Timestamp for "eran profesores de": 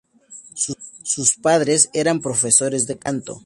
1.93-2.97